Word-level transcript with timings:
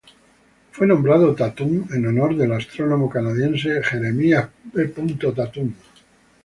Fue 0.71 0.87
nombrado 0.87 1.35
Tatum 1.35 1.85
en 1.93 2.07
honor 2.07 2.35
del 2.35 2.53
astrónomo 2.53 3.07
canadiense 3.07 3.83
Jeremy 3.83 4.31
B. 4.73 4.87
Tatum. 5.35 5.75